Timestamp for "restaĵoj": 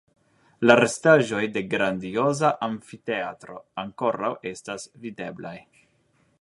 0.79-1.41